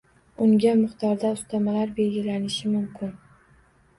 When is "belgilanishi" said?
1.99-2.71